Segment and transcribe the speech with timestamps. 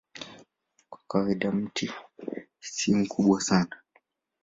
[0.89, 3.75] Kwa kawaida miti hii si mikubwa sana.